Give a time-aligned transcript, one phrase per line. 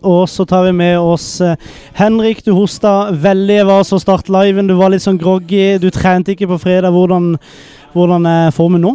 [0.00, 1.58] Og så tar vi med oss eh,
[1.96, 2.40] Henrik.
[2.44, 3.58] Du hosta veldig.
[3.58, 4.70] Jeg var så start liven.
[4.70, 5.76] Du var litt sånn groggy.
[5.80, 6.94] Du trente ikke på fredag.
[6.94, 7.34] Hvordan,
[7.92, 8.94] hvordan er formen nå?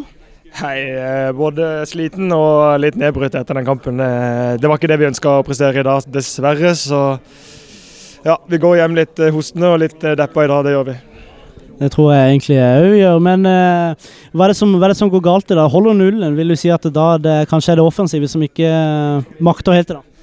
[0.55, 4.01] Hei, eh, både sliten og litt nedbrutt etter den kampen.
[4.01, 6.73] Eh, det var ikke det vi ønska å prestere i dag, dessverre.
[6.79, 7.01] Så
[8.25, 10.65] ja, vi går hjem litt hostende og litt deppa i dag.
[10.65, 10.97] Det gjør vi.
[11.75, 13.21] Det tror jeg egentlig jeg òg gjør.
[13.21, 15.69] Men hva, er som, hva, er det som, går galt i dag?
[15.69, 16.39] Holder nullen?
[16.39, 18.71] Vil du si at da det kanskje er det offensive som ikke
[19.43, 20.14] makter helt i dag?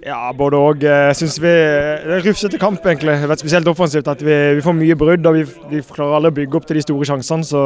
[0.00, 0.84] Ja, både òg.
[0.86, 3.12] Jeg syns vi Det er en rufsete kamp, egentlig.
[3.12, 4.08] Det har vært spesielt offensivt.
[4.08, 6.80] at Vi, vi får mye brudd og vi, vi, klarer aldri å bygge opp til
[6.80, 7.44] de store sjansene.
[7.44, 7.64] så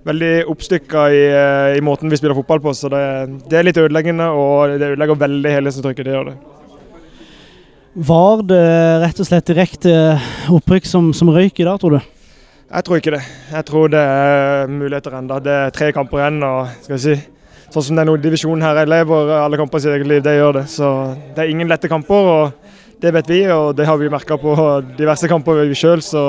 [0.00, 2.72] Veldig oppstykka i, eh, i, måten vi spiller fotball på.
[2.74, 3.02] så det,
[3.50, 6.04] det, er litt ødeleggende, og det ødelegger veldig hele trykket.
[6.06, 6.36] Det gjør det.
[7.94, 8.62] Var det
[9.04, 9.92] rett og slett direkte
[10.50, 12.00] opprykk som, som røyk i dag, tror du?
[12.70, 13.22] Jeg tror ikke det.
[13.50, 15.38] Jeg tror det er muligheter ennå.
[15.42, 16.42] Det er tre kamper igjen.
[16.42, 17.16] og skal vi si
[17.70, 18.82] sånn som det er nå i divisjonen her.
[18.82, 20.64] Jeg lever alle kamper i sitt eget liv, det gjør det.
[20.72, 20.88] Så
[21.36, 23.44] det er ingen lette kamper, og det vet vi.
[23.54, 24.56] Og det har vi merka på
[24.98, 26.24] diverse kamper vi sjøl, så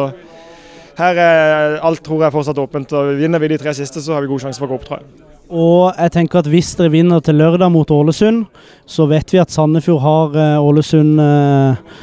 [1.00, 2.94] her er alt tror jeg fortsatt åpent.
[2.94, 4.88] og Vinner vi de tre siste, så har vi god sjanse for å gå opp,
[4.88, 5.28] tror jeg.
[5.52, 8.45] Og jeg tenker at hvis dere vinner til lørdag mot Ålesund,
[8.88, 11.98] så vet vi at Sandefjord har eh, Ålesund eh,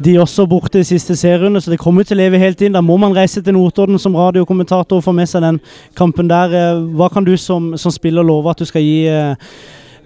[0.00, 2.72] de også borte i siste serierunde, så det kommer til å leve helt inn.
[2.72, 5.58] Da må man reise til Notodden som radiokommentator og få med seg den
[5.98, 6.54] kampen der.
[6.56, 9.58] Eh, hva kan du som, som spiller love at du skal gi eh,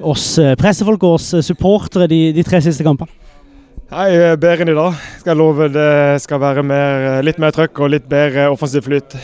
[0.02, 3.12] oss eh, pressefolk og oss supportere de, de, tre siste kampene?
[3.94, 4.08] Nei,
[4.40, 4.98] Bedre enn i dag.
[5.20, 5.88] Skal jeg love det
[6.24, 9.14] skal være mer, litt mer trøkk og litt bedre offensiv flyt.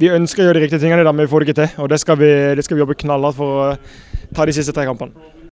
[0.00, 1.82] Vi ønsker å gjøre de riktige tingene, men vi får det ikke til.
[1.84, 3.70] og Det skal vi, det skal vi jobbe knallhardt for å
[4.32, 5.34] ta de siste tre kampene.